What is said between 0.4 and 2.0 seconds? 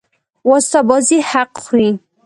واسطه بازي حق خوري.